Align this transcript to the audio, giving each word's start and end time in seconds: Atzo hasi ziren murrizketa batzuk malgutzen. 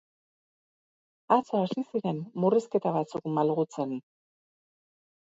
Atzo 1.35 1.59
hasi 1.61 1.85
ziren 1.91 2.23
murrizketa 2.47 2.97
batzuk 2.99 3.31
malgutzen. 3.39 3.99